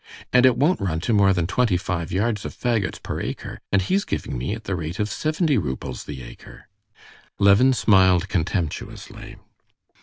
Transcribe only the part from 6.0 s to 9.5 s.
the acre." Levin smiled contemptuously.